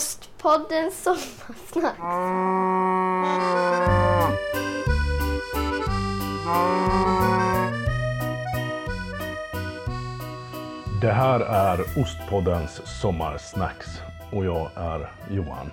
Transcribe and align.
Ostpodden 0.00 0.90
Sommarsnack. 0.90 1.98
Det 11.00 11.12
här 11.12 11.40
är 11.40 11.80
Ostpoddens 12.02 13.00
sommarsnacks 13.00 13.86
och 14.32 14.44
jag 14.44 14.70
är 14.74 15.10
Johan. 15.30 15.70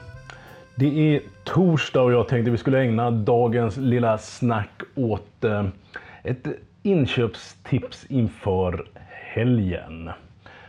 Det 0.75 1.15
är 1.15 1.21
torsdag 1.43 2.01
och 2.01 2.11
jag 2.11 2.27
tänkte 2.27 2.51
vi 2.51 2.57
skulle 2.57 2.79
ägna 2.79 3.11
dagens 3.11 3.77
lilla 3.77 4.17
snack 4.17 4.81
åt 4.95 5.43
eh, 5.43 5.67
ett 6.23 6.47
inköpstips 6.83 8.05
inför 8.09 8.87
helgen. 9.09 10.09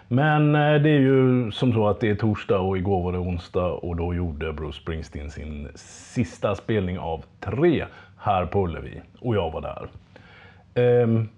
Men 0.09 0.55
eh, 0.55 0.75
det 0.75 0.91
är 0.91 1.01
ju 1.01 1.51
som 1.53 1.73
så 1.73 1.89
att 1.89 2.01
det 2.01 2.11
är 2.11 2.15
torsdag 2.15 2.59
och 2.59 2.79
igår 2.79 3.03
var 3.03 3.13
det 3.13 3.19
onsdag 3.19 3.67
och 3.67 3.97
då 3.97 4.15
gjorde 4.15 4.53
Bruce 4.53 4.81
Springsteen 4.81 5.31
sin 5.31 5.69
sista 5.75 6.55
spelning 6.55 6.99
av 6.99 7.25
tre 7.41 7.85
här 8.19 8.47
på 8.47 8.65
Ullevi 8.65 9.01
och 9.21 9.37
jag 9.37 9.51
var 9.51 9.61
där. 9.61 9.89
Ehm, 10.75 11.29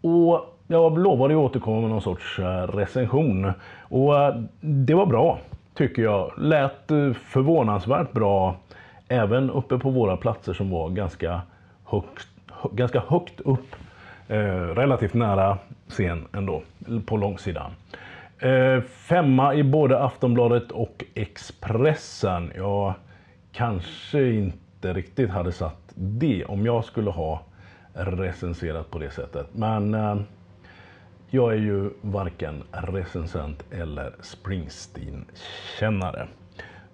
och 0.00 0.58
jag 0.66 0.98
lovade 0.98 1.34
att 1.34 1.38
återkomma 1.38 1.80
med 1.80 1.90
någon 1.90 2.02
sorts 2.02 2.38
eh, 2.38 2.66
recension. 2.66 3.52
Och 3.80 4.18
eh, 4.18 4.34
det 4.60 4.94
var 4.94 5.06
bra, 5.06 5.38
tycker 5.74 6.02
jag. 6.02 6.32
Lät 6.38 6.86
förvånansvärt 7.14 8.12
bra, 8.12 8.56
även 9.08 9.50
uppe 9.50 9.78
på 9.78 9.90
våra 9.90 10.16
platser 10.16 10.52
som 10.52 10.70
var 10.70 10.90
ganska 10.90 11.40
högt, 11.84 12.28
ganska 12.72 13.02
högt 13.08 13.40
upp. 13.40 13.76
relativt 14.76 15.14
nära 15.14 15.58
scen 15.90 16.28
ändå, 16.32 16.62
på 17.06 17.16
långsidan. 17.16 17.70
Eh, 18.38 18.80
femma 18.82 19.54
i 19.54 19.62
både 19.62 20.02
Aftonbladet 20.02 20.70
och 20.70 21.04
Expressen. 21.14 22.52
Jag 22.56 22.94
kanske 23.52 24.30
inte 24.30 24.92
riktigt 24.92 25.30
hade 25.30 25.52
satt 25.52 25.92
det 25.94 26.44
om 26.44 26.66
jag 26.66 26.84
skulle 26.84 27.10
ha 27.10 27.42
recenserat 27.94 28.90
på 28.90 28.98
det 28.98 29.10
sättet. 29.10 29.46
Men 29.52 29.94
eh, 29.94 30.16
jag 31.30 31.52
är 31.52 31.58
ju 31.58 31.90
varken 32.00 32.62
recensent 32.70 33.64
eller 33.70 34.14
Springsteen-kännare. 34.20 36.28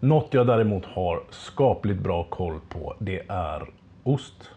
Något 0.00 0.34
jag 0.34 0.46
däremot 0.46 0.84
har 0.84 1.20
skapligt 1.30 2.00
bra 2.00 2.24
koll 2.24 2.60
på, 2.68 2.94
det 2.98 3.22
är 3.28 3.62
ost, 4.02 4.50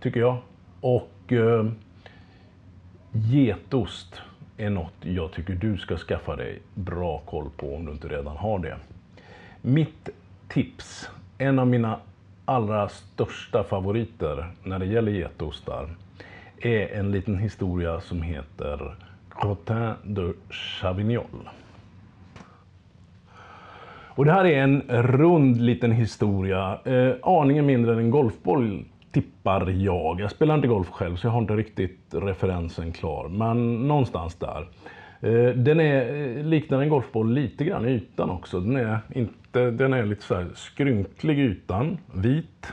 tycker 0.00 0.20
jag. 0.20 0.36
Och 0.80 1.32
eh, 1.32 1.64
getost 3.14 4.20
är 4.56 4.70
något 4.70 4.94
jag 5.00 5.32
tycker 5.32 5.54
du 5.54 5.78
ska 5.78 5.96
skaffa 5.96 6.36
dig 6.36 6.58
bra 6.74 7.18
koll 7.18 7.50
på 7.56 7.74
om 7.74 7.84
du 7.84 7.92
inte 7.92 8.08
redan 8.08 8.36
har 8.36 8.58
det. 8.58 8.76
Mitt 9.62 10.08
tips, 10.48 11.10
en 11.38 11.58
av 11.58 11.66
mina 11.66 11.98
allra 12.44 12.88
största 12.88 13.64
favoriter 13.64 14.50
när 14.62 14.78
det 14.78 14.86
gäller 14.86 15.12
getostar, 15.12 15.88
är 16.60 16.98
en 16.98 17.10
liten 17.10 17.38
historia 17.38 18.00
som 18.00 18.22
heter 18.22 18.94
Crottin 19.30 19.92
de 20.02 20.34
Chavignol. 20.50 21.50
Och 24.16 24.24
det 24.24 24.32
här 24.32 24.44
är 24.44 24.62
en 24.62 24.82
rund 24.88 25.60
liten 25.60 25.92
historia, 25.92 26.78
eh, 26.84 27.14
aningen 27.22 27.66
mindre 27.66 27.92
än 27.92 27.98
en 27.98 28.10
golfboll 28.10 28.84
tippar 29.14 29.70
jag. 29.70 30.20
Jag 30.20 30.30
spelar 30.30 30.54
inte 30.54 30.68
golf 30.68 30.90
själv 30.90 31.16
så 31.16 31.26
jag 31.26 31.32
har 31.32 31.40
inte 31.40 31.56
riktigt 31.56 32.00
referensen 32.10 32.92
klar, 32.92 33.28
men 33.28 33.88
någonstans 33.88 34.34
där. 34.34 34.68
Eh, 35.20 35.54
den 35.54 35.80
är, 35.80 36.36
eh, 36.36 36.44
liknar 36.44 36.82
en 36.82 36.88
golfboll 36.88 37.32
lite 37.32 37.64
grann 37.64 37.88
i 37.88 37.90
ytan 37.90 38.30
också. 38.30 38.60
Den 38.60 38.76
är, 38.76 38.98
inte, 39.14 39.70
den 39.70 39.92
är 39.92 40.06
lite 40.06 40.22
så 40.22 40.44
skrynklig 40.54 41.38
i 41.38 41.42
ytan, 41.42 41.98
vit. 42.14 42.72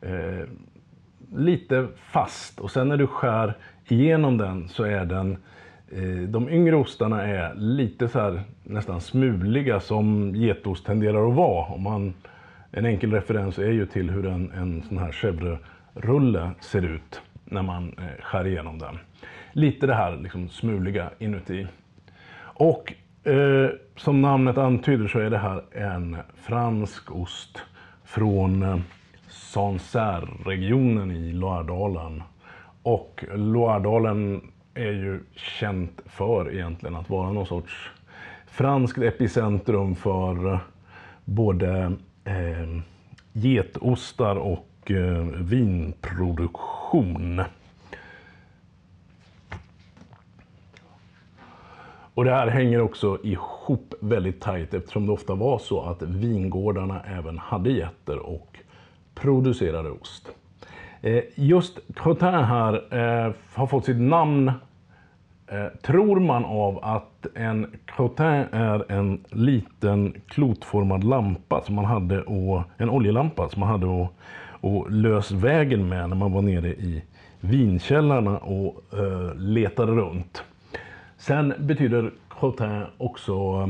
Eh, 0.00 0.48
lite 1.36 1.86
fast 1.96 2.60
och 2.60 2.70
sen 2.70 2.88
när 2.88 2.96
du 2.96 3.06
skär 3.06 3.54
igenom 3.88 4.38
den 4.38 4.68
så 4.68 4.84
är 4.84 5.04
den 5.04 5.36
eh, 5.88 6.28
de 6.28 6.48
yngre 6.48 6.76
ostarna 6.76 7.22
är 7.22 7.54
lite 7.54 8.08
så 8.08 8.18
här 8.18 8.42
nästan 8.62 9.00
smuliga 9.00 9.80
som 9.80 10.34
getost 10.34 10.86
tenderar 10.86 11.28
att 11.28 11.34
vara. 11.34 11.66
Om 11.66 11.82
man, 11.82 12.14
en 12.72 12.86
enkel 12.86 13.12
referens 13.12 13.58
är 13.58 13.70
ju 13.70 13.86
till 13.86 14.10
hur 14.10 14.26
en, 14.26 14.52
en 14.52 14.82
sån 14.88 14.98
här 14.98 15.12
chèvre-rulle 15.12 16.50
ser 16.60 16.84
ut 16.84 17.20
när 17.44 17.62
man 17.62 17.94
eh, 17.98 18.22
skär 18.22 18.46
igenom 18.46 18.78
den. 18.78 18.98
Lite 19.52 19.86
det 19.86 19.94
här 19.94 20.16
liksom 20.16 20.48
smuliga 20.48 21.10
inuti. 21.18 21.66
Och 22.42 22.92
eh, 23.24 23.70
som 23.96 24.22
namnet 24.22 24.58
antyder 24.58 25.08
så 25.08 25.18
är 25.18 25.30
det 25.30 25.38
här 25.38 25.62
en 25.72 26.16
fransk 26.36 27.10
ost 27.10 27.62
från 28.04 28.62
eh, 28.62 28.78
Sancerre-regionen 29.28 31.10
i 31.10 31.32
Loiredalen. 31.32 32.22
Och 32.82 33.24
Loiredalen 33.34 34.40
är 34.74 34.92
ju 34.92 35.20
känt 35.34 36.00
för 36.06 36.54
egentligen 36.54 36.96
att 36.96 37.10
vara 37.10 37.32
någon 37.32 37.46
sorts 37.46 37.90
franskt 38.46 38.98
epicentrum 38.98 39.94
för 39.94 40.52
eh, 40.52 40.58
både 41.24 41.92
eh, 42.24 42.68
getostar 43.32 44.36
och 44.36 44.90
eh, 44.90 45.24
vinproduktion. 45.24 47.42
Och 52.14 52.24
det 52.24 52.30
här 52.30 52.46
hänger 52.46 52.80
också 52.80 53.18
ihop 53.22 53.94
väldigt 54.00 54.40
tajt 54.40 54.74
eftersom 54.74 55.06
det 55.06 55.12
ofta 55.12 55.34
var 55.34 55.58
så 55.58 55.80
att 55.80 56.02
vingårdarna 56.02 57.00
även 57.00 57.38
hade 57.38 57.70
getter 57.70 58.18
och 58.18 58.58
producerade 59.14 59.90
ost. 59.90 60.30
Eh, 61.00 61.22
just 61.34 61.78
Cotin 61.96 62.28
här 62.28 62.94
eh, 62.94 63.32
har 63.54 63.66
fått 63.66 63.84
sitt 63.84 64.00
namn, 64.00 64.52
Eh, 65.52 65.68
tror 65.82 66.20
man 66.20 66.44
av 66.44 66.78
att 66.82 67.26
en 67.34 67.66
Crottin 67.86 68.44
är 68.52 68.92
en 68.92 69.24
liten 69.30 70.14
klotformad 70.28 71.04
lampa 71.04 71.62
som 71.62 71.74
man 71.74 71.84
hade 71.84 72.22
och, 72.22 72.62
en 72.76 72.90
oljelampa 72.90 73.48
som 73.48 73.60
man 73.60 73.68
hade 73.68 73.86
och, 73.86 74.14
och 74.60 74.90
lös 74.90 75.30
vägen 75.30 75.88
med 75.88 76.08
när 76.08 76.16
man 76.16 76.32
var 76.32 76.42
nere 76.42 76.68
i 76.68 77.02
vinkällarna 77.40 78.38
och 78.38 78.98
eh, 78.98 79.34
letade 79.34 79.92
runt. 79.92 80.42
Sen 81.16 81.54
betyder 81.58 82.10
Crottin 82.28 82.82
också 82.98 83.68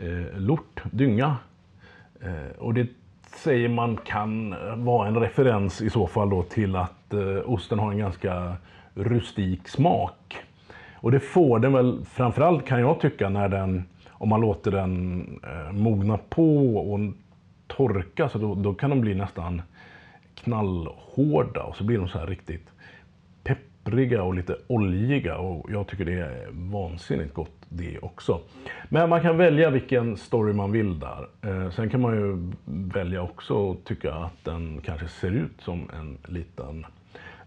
eh, 0.00 0.38
lort, 0.40 0.82
dynga. 0.90 1.36
Eh, 2.20 2.58
och 2.58 2.74
det 2.74 2.86
säger 3.36 3.68
man 3.68 3.96
kan 3.96 4.54
vara 4.84 5.08
en 5.08 5.16
referens 5.16 5.82
i 5.82 5.90
så 5.90 6.06
fall 6.06 6.30
då 6.30 6.42
till 6.42 6.76
att 6.76 7.14
eh, 7.14 7.50
osten 7.50 7.78
har 7.78 7.92
en 7.92 7.98
ganska 7.98 8.56
rustik 8.94 9.68
smak. 9.68 10.36
Och 10.96 11.10
det 11.10 11.20
får 11.20 11.58
den 11.58 11.72
väl 11.72 12.04
framförallt 12.04 12.66
kan 12.66 12.80
jag 12.80 13.00
tycka 13.00 13.28
när 13.28 13.48
den, 13.48 13.84
om 14.10 14.28
man 14.28 14.40
låter 14.40 14.70
den 14.70 15.20
eh, 15.44 15.72
mogna 15.72 16.18
på 16.28 16.76
och 16.76 17.00
torka 17.66 18.28
så 18.28 18.38
då, 18.38 18.54
då 18.54 18.74
kan 18.74 18.90
de 18.90 19.00
bli 19.00 19.14
nästan 19.14 19.62
knallhårda 20.34 21.62
och 21.62 21.76
så 21.76 21.84
blir 21.84 21.98
de 21.98 22.08
så 22.08 22.18
här 22.18 22.26
riktigt 22.26 22.68
peppriga 23.44 24.22
och 24.22 24.34
lite 24.34 24.56
oljiga 24.66 25.38
och 25.38 25.70
jag 25.70 25.86
tycker 25.86 26.04
det 26.04 26.12
är 26.12 26.48
vansinnigt 26.52 27.34
gott 27.34 27.50
det 27.68 27.98
också. 27.98 28.40
Men 28.88 29.08
man 29.08 29.22
kan 29.22 29.36
välja 29.36 29.70
vilken 29.70 30.16
story 30.16 30.52
man 30.52 30.72
vill 30.72 30.98
där. 30.98 31.28
Eh, 31.42 31.70
sen 31.70 31.90
kan 31.90 32.00
man 32.00 32.14
ju 32.14 32.52
välja 32.94 33.22
också 33.22 33.70
att 33.70 33.84
tycka 33.84 34.14
att 34.14 34.44
den 34.44 34.80
kanske 34.80 35.08
ser 35.08 35.30
ut 35.30 35.60
som 35.60 35.90
en 35.94 36.18
liten 36.32 36.86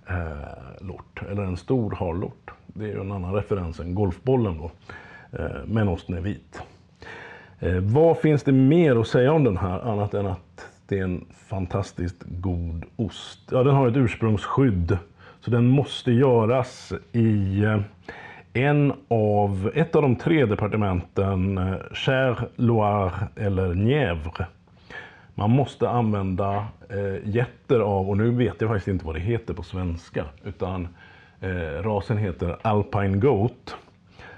eh, 0.10 0.88
lort, 0.88 1.22
eller 1.32 1.44
en 1.44 1.58
stor 1.58 1.92
harlort. 1.92 2.52
Det 2.68 2.84
är 2.84 2.88
ju 2.88 3.02
en 3.02 3.12
annan 3.12 3.34
referens 3.34 3.80
än 3.80 3.96
golfbollen 3.96 4.58
då, 4.58 4.72
eh, 5.40 5.56
men 5.66 5.88
osten 5.88 6.16
är 6.18 6.22
vit. 6.22 6.62
Eh, 7.60 7.76
vad 7.76 8.18
finns 8.18 8.44
det 8.44 8.52
mer 8.52 8.96
att 8.96 9.08
säga 9.08 9.34
om 9.34 9.44
den 9.44 9.58
här 9.58 9.80
annat 9.80 10.14
än 10.14 10.28
att 10.28 10.70
det 10.88 11.00
är 11.00 11.04
en 11.04 11.26
fantastiskt 11.50 12.24
god 12.28 12.86
ost? 12.96 13.40
Ja, 13.52 13.64
den 13.64 13.76
har 13.76 13.88
ett 13.88 13.98
ursprungsskydd, 13.98 14.98
så 15.40 15.52
den 15.52 15.68
måste 15.68 16.12
göras 16.12 16.94
i 17.12 17.64
eh, 17.64 17.80
en 18.54 18.94
av, 19.08 19.72
ett 19.76 19.96
av 19.96 20.02
de 20.02 20.16
tre 20.16 20.46
departementen, 20.46 21.58
eh, 21.58 21.76
Cher, 21.92 22.48
Loire 22.56 23.28
eller 23.36 23.74
Nièvre. 23.74 24.46
Man 25.40 25.52
måste 25.52 25.90
använda 25.90 26.68
eh, 26.90 27.30
getter 27.30 27.80
av, 27.80 28.10
och 28.10 28.18
nu 28.18 28.32
vet 28.32 28.62
jag 28.62 28.70
faktiskt 28.70 28.88
inte 28.88 29.06
vad 29.06 29.16
det 29.16 29.20
heter 29.20 29.54
på 29.54 29.64
svenska, 29.64 30.26
utan 30.44 30.88
eh, 31.40 31.84
rasen 31.84 32.18
heter 32.18 32.58
Alpine 32.62 33.18
Goat, 33.18 33.76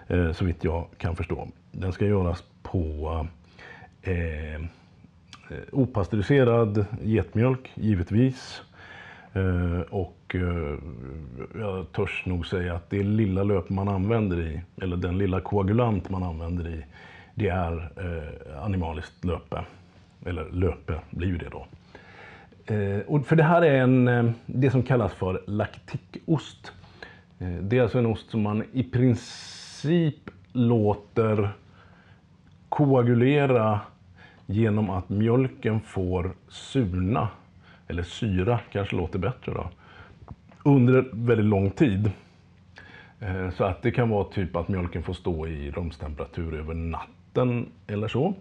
eh, 0.08 0.32
så 0.32 0.46
vitt 0.46 0.64
jag 0.64 0.86
kan 0.98 1.16
förstå. 1.16 1.48
Den 1.72 1.94
ska 1.94 2.06
göras 2.06 2.44
på 2.64 3.28
eh, 4.02 4.56
eh 4.56 4.62
opastöriserad 5.72 6.86
getmjölk, 7.02 7.72
givetvis. 7.76 8.62
Eh, 9.34 9.82
och 9.90 10.36
eh, 10.36 10.78
jag 11.60 11.92
törs 11.92 12.24
nog 12.26 12.48
säga 12.48 12.76
att 12.76 12.90
det 12.90 13.04
lilla 13.04 13.44
löp 13.44 13.70
man 13.70 13.88
använder 13.88 14.40
i, 14.40 14.62
eller 14.82 14.98
den 14.98 15.18
lilla 15.18 15.42
koagulant 15.42 16.10
man 16.10 16.24
använder 16.24 16.68
i 16.68 16.86
det 17.36 17.50
är 17.50 17.92
eh, 17.98 18.64
animaliskt 18.64 19.26
löpe. 19.26 19.66
Eller 20.26 20.50
löpe 20.52 21.00
blir 21.10 21.28
ju 21.28 21.38
det 21.38 21.50
då. 21.50 21.68
Eh, 22.74 23.00
och 23.08 23.26
för 23.26 23.36
det 23.36 23.44
här 23.44 23.62
är 23.62 23.82
en, 23.82 24.08
eh, 24.08 24.32
det 24.46 24.72
som 24.72 24.84
kallas 24.84 25.14
för 25.14 25.44
laktikost. 25.48 26.72
Eh, 27.40 27.48
det 27.48 27.78
är 27.78 27.82
alltså 27.82 28.00
en 28.00 28.06
ost 28.06 28.30
som 28.30 28.42
man 28.42 28.64
i 28.72 28.84
princip 28.84 30.30
låter 30.52 31.50
koagulera 32.70 33.80
genom 34.46 34.90
att 34.90 35.10
mjölken 35.10 35.82
får 35.82 36.32
surna, 36.50 37.28
eller 37.88 38.04
syra 38.04 38.60
kanske 38.72 38.96
låter 38.96 39.20
bättre 39.20 39.52
då, 39.54 39.70
under 40.64 41.10
väldigt 41.14 41.46
lång 41.46 41.72
tid. 41.72 42.12
Eh, 43.20 43.50
så 43.50 43.64
att 43.64 43.82
det 43.82 43.92
kan 43.92 44.10
vara 44.10 44.24
typ 44.24 44.56
att 44.56 44.68
mjölken 44.68 45.04
får 45.04 45.14
stå 45.14 45.48
i 45.48 45.72
rumstemperatur 45.72 46.60
över 46.60 46.74
natten 46.74 47.72
eller 47.88 48.08
så. 48.08 48.34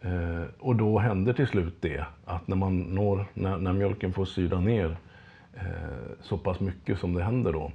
Eh, 0.00 0.42
och 0.58 0.76
då 0.76 0.98
händer 0.98 1.32
till 1.32 1.46
slut 1.46 1.74
det 1.80 2.04
att 2.24 2.48
när, 2.48 2.56
man 2.56 2.78
når, 2.80 3.26
när, 3.34 3.56
när 3.56 3.72
mjölken 3.72 4.12
får 4.12 4.24
syra 4.24 4.60
ner 4.60 4.96
eh, 5.54 5.62
så 6.20 6.38
pass 6.38 6.60
mycket 6.60 6.98
som 6.98 7.14
det 7.14 7.22
händer 7.22 7.52
då, 7.52 7.72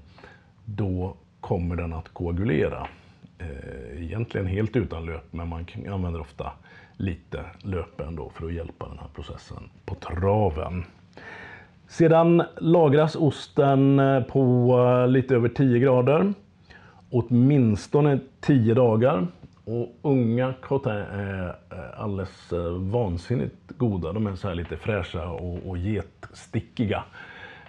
då 0.65 1.15
kommer 1.39 1.75
den 1.75 1.93
att 1.93 2.09
koagulera. 2.13 2.87
Eh, 3.37 4.03
egentligen 4.03 4.47
helt 4.47 4.75
utan 4.75 5.05
löp, 5.05 5.33
men 5.33 5.47
man 5.47 5.65
använder 5.89 6.21
ofta 6.21 6.51
lite 6.97 7.45
löp 7.61 8.01
ändå 8.01 8.29
för 8.29 8.45
att 8.45 8.53
hjälpa 8.53 8.87
den 8.87 8.99
här 8.99 9.07
processen 9.15 9.69
på 9.85 9.95
traven. 9.95 10.83
Sedan 11.87 12.43
lagras 12.57 13.15
osten 13.15 13.99
eh, 13.99 14.23
på 14.23 14.69
eh, 14.79 15.07
lite 15.07 15.35
över 15.35 15.49
10 15.49 15.79
grader. 15.79 16.33
Åtminstone 17.09 18.19
10 18.41 18.73
dagar. 18.73 19.27
Och 19.65 19.95
unga 20.01 20.53
cotin 20.61 20.91
är 20.91 21.55
alldeles 22.03 22.53
eh, 22.53 22.71
vansinnigt 22.71 23.55
goda. 23.77 24.13
De 24.13 24.27
är 24.27 24.35
så 24.35 24.47
här 24.47 24.55
lite 24.55 24.77
fräscha 24.77 25.29
och, 25.29 25.69
och 25.69 25.77
getstickiga. 25.77 27.03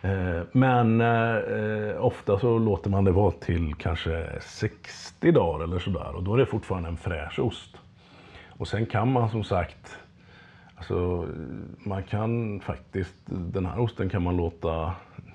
Eh, 0.03 0.41
men 0.53 1.01
eh, 1.01 2.05
ofta 2.05 2.39
så 2.39 2.59
låter 2.59 2.91
man 2.91 3.05
det 3.05 3.13
vara 3.13 3.31
till 3.31 3.75
kanske 3.75 4.41
60 4.41 5.31
dagar 5.33 5.65
eller 5.65 5.79
sådär 5.79 6.17
och 6.17 6.23
då 6.23 6.35
är 6.35 6.39
det 6.39 6.47
fortfarande 6.47 6.89
en 6.89 6.97
fräsch 6.97 7.39
ost. 7.39 7.77
Och 8.49 8.69
sen 8.69 8.87
kan 8.87 9.13
man 9.13 9.31
som 9.31 9.45
sagt 9.45 9.99
Alltså, 10.77 11.29
man 11.79 12.03
kan 12.03 12.61
faktiskt, 12.61 13.15
den 13.27 13.67
här 13.67 13.79
osten 13.79 14.09
kan 14.09 14.23
man 14.23 14.37
låta 14.37 14.95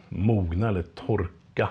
mogna 0.09 0.69
eller 0.69 0.81
torka 0.81 1.69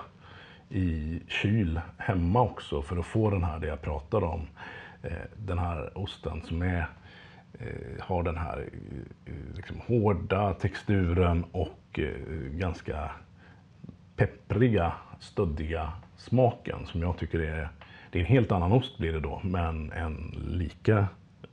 i 0.68 1.20
kyl 1.28 1.80
hemma 1.98 2.40
också 2.40 2.82
för 2.82 2.96
att 2.96 3.06
få 3.06 3.30
den 3.30 3.44
här, 3.44 3.58
det 3.58 3.66
jag 3.66 3.82
pratade 3.82 4.26
om, 4.26 4.46
eh, 5.02 5.12
den 5.36 5.58
här 5.58 5.98
osten 5.98 6.42
som 6.42 6.62
är, 6.62 6.78
eh, 6.78 6.84
Eh, 7.60 8.04
har 8.04 8.22
den 8.22 8.36
här 8.36 8.58
eh, 8.58 9.32
eh, 9.32 9.56
liksom, 9.56 9.76
hårda 9.86 10.54
texturen 10.54 11.44
och 11.52 12.00
ganska 12.50 13.10
peppriga, 14.16 14.92
stöddiga 15.18 15.92
smaken 16.16 16.86
som 16.86 17.02
jag 17.02 17.16
tycker 17.16 17.38
är, 17.38 17.68
det 18.10 18.18
är 18.18 18.22
en 18.22 18.28
helt 18.28 18.52
annan 18.52 18.72
ost 18.72 18.98
blir 18.98 19.12
det 19.12 19.20
då, 19.20 19.40
men 19.44 19.92
en 19.92 20.34
lika 20.48 21.06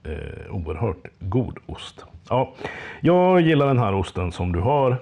eh, 0.04 0.52
oerhört 0.52 1.08
god 1.20 1.58
ost. 1.66 2.06
Ja, 2.30 2.54
jag 3.02 3.42
gillar 3.42 3.68
den 3.68 3.80
här 3.80 3.94
osten 3.96 4.32
som 4.32 4.52
du 4.52 4.60
har. 4.60 4.98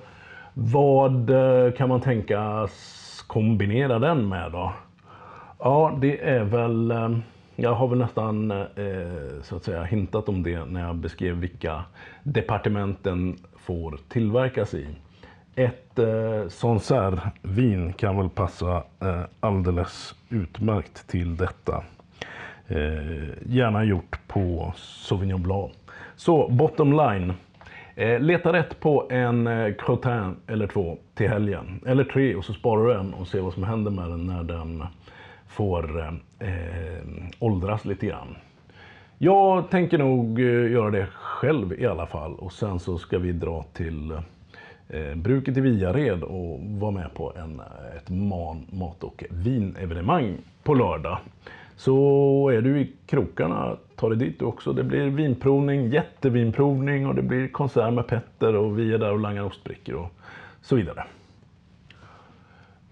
Vad 0.53 1.29
eh, 1.29 1.73
kan 1.73 1.89
man 1.89 2.01
tänkas 2.01 2.71
kombinera 3.27 3.99
den 3.99 4.29
med 4.29 4.51
då? 4.51 4.73
Ja, 5.59 5.97
det 6.01 6.29
är 6.29 6.43
väl... 6.43 6.93
Jag 7.55 7.73
har 7.73 7.87
väl 7.87 7.97
nästan 7.99 8.51
eh, 8.51 9.41
så 9.41 9.55
att 9.55 9.63
säga 9.63 9.83
hintat 9.83 10.29
om 10.29 10.43
det 10.43 10.65
när 10.65 10.81
jag 10.81 10.95
beskrev 10.95 11.35
vilka 11.35 11.83
departementen 12.23 13.37
får 13.57 13.99
tillverkas 14.09 14.73
i. 14.73 14.87
Ett 15.55 15.99
eh, 15.99 16.47
Sancerre-vin 16.47 17.93
kan 17.93 18.17
väl 18.17 18.29
passa 18.29 18.83
eh, 18.99 19.21
alldeles 19.39 20.15
utmärkt 20.29 21.07
till 21.07 21.37
detta. 21.37 21.83
Eh, 22.67 23.29
gärna 23.45 23.83
gjort 23.83 24.19
på 24.27 24.73
Sauvignon 24.77 25.43
Blanc. 25.43 25.71
Så 26.15 26.49
bottom 26.49 26.93
line. 26.93 27.33
Eh, 27.95 28.19
leta 28.19 28.53
rätt 28.53 28.79
på 28.79 29.07
en 29.09 29.47
eh, 29.47 29.73
Crotin 29.73 30.35
eller 30.47 30.67
två 30.67 30.97
till 31.13 31.29
helgen. 31.29 31.81
Eller 31.85 32.03
tre 32.03 32.35
och 32.35 32.45
så 32.45 32.53
sparar 32.53 32.85
du 32.85 32.93
en 32.93 33.13
och 33.13 33.27
ser 33.27 33.41
vad 33.41 33.53
som 33.53 33.63
händer 33.63 33.91
med 33.91 34.09
den 34.09 34.27
när 34.27 34.43
den 34.43 34.83
får 35.53 36.07
eh, 36.39 36.47
åldras 37.39 37.85
lite 37.85 38.05
grann. 38.05 38.35
Jag 39.17 39.69
tänker 39.69 39.97
nog 39.97 40.39
eh, 40.39 40.71
göra 40.71 40.91
det 40.91 41.07
själv 41.13 41.73
i 41.81 41.85
alla 41.85 42.05
fall 42.05 42.35
och 42.35 42.53
sen 42.53 42.79
så 42.79 42.97
ska 42.97 43.19
vi 43.19 43.31
dra 43.31 43.63
till 43.73 44.11
eh, 44.89 45.15
bruket 45.15 45.57
i 45.57 45.61
Viared 45.61 46.23
och 46.23 46.59
vara 46.61 46.91
med 46.91 47.13
på 47.13 47.33
en, 47.35 47.59
eh, 47.59 47.97
ett 47.97 48.09
man, 48.09 48.65
mat 48.71 49.03
och 49.03 49.23
vinevenemang 49.29 50.37
på 50.63 50.73
lördag. 50.73 51.17
Så 51.75 52.49
är 52.49 52.61
du 52.61 52.79
i 52.79 52.91
krokarna, 53.05 53.75
ta 53.95 54.09
dig 54.09 54.17
dit 54.17 54.41
också. 54.41 54.73
Det 54.73 54.83
blir 54.83 55.05
vinprovning, 55.05 55.89
jättevinprovning 55.89 57.07
och 57.07 57.15
det 57.15 57.21
blir 57.21 57.47
konsert 57.47 57.93
med 57.93 58.07
Petter 58.07 58.55
och 58.55 58.79
vi 58.79 58.93
är 58.93 58.97
där 58.97 59.11
och 59.11 59.19
langar 59.19 59.43
ostbrickor 59.43 59.95
och 59.95 60.11
så 60.61 60.75
vidare. 60.75 61.03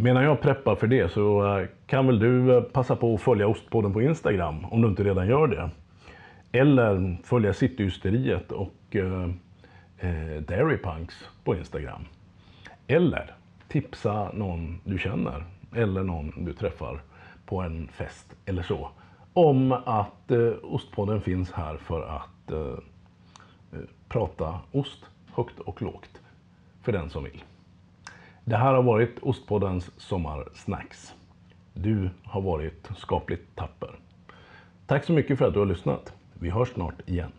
Medan 0.01 0.23
jag 0.23 0.41
preppar 0.41 0.75
för 0.75 0.87
det 0.87 1.11
så 1.11 1.57
eh, 1.57 1.67
kan 1.85 2.07
väl 2.07 2.19
du 2.19 2.57
eh, 2.57 2.63
passa 2.63 2.95
på 2.95 3.15
att 3.15 3.21
följa 3.21 3.47
Ostpodden 3.47 3.93
på 3.93 4.01
Instagram 4.01 4.65
om 4.65 4.81
du 4.81 4.87
inte 4.87 5.03
redan 5.03 5.27
gör 5.27 5.47
det. 5.47 5.69
Eller 6.51 7.17
följa 7.23 7.53
Cityhysteriet 7.53 8.51
och 8.51 8.75
eh, 8.95 9.29
eh 9.99 10.41
Dairypunks 10.41 11.29
på 11.43 11.55
Instagram. 11.55 12.05
Eller 12.87 13.35
tipsa 13.67 14.31
någon 14.33 14.81
du 14.83 14.97
känner 14.97 15.43
eller 15.75 16.03
någon 16.03 16.45
du 16.45 16.53
träffar 16.53 17.01
på 17.45 17.61
en 17.61 17.87
fest 17.87 18.35
eller 18.45 18.63
så. 18.63 18.89
Om 19.33 19.71
att 19.71 20.31
eh, 20.31 20.53
Ostpodden 20.63 21.21
finns 21.21 21.51
här 21.51 21.77
för 21.77 22.01
att 22.01 22.51
eh, 22.51 23.79
prata 24.09 24.59
ost 24.71 25.05
högt 25.33 25.59
och 25.59 25.81
lågt 25.81 26.21
för 26.81 26.91
den 26.91 27.09
som 27.09 27.23
vill. 27.23 27.43
Det 28.51 28.57
här 28.57 28.73
har 28.73 28.83
varit 28.83 29.19
Ostpoddens 29.21 29.91
sommarsnacks. 29.97 31.13
Du 31.73 32.09
har 32.23 32.41
varit 32.41 32.89
skapligt 32.97 33.55
tapper. 33.55 33.99
Tack 34.87 35.05
så 35.05 35.13
mycket 35.13 35.37
för 35.37 35.47
att 35.47 35.53
du 35.53 35.59
har 35.59 35.65
lyssnat. 35.65 36.13
Vi 36.33 36.49
hörs 36.49 36.69
snart 36.69 37.09
igen. 37.09 37.31